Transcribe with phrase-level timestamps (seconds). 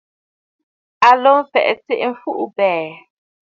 [1.07, 2.95] Aa lǒ fɛ̀ʼ̀ɛ̀ tsiʼi a mfuʼubɛ̀ɛ̀.